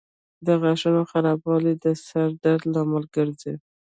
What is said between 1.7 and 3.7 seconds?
د سر درد لامل ګرځي.